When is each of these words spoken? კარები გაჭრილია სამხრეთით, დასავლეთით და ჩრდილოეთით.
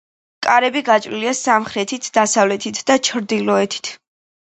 კარები 0.45 0.81
გაჭრილია 0.85 1.33
სამხრეთით, 1.39 2.07
დასავლეთით 2.15 2.81
და 2.89 2.97
ჩრდილოეთით. 3.09 3.93